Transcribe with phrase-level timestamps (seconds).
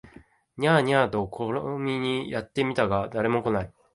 [0.57, 3.71] ニャー、ニャーと試みにやって見たが誰も来ない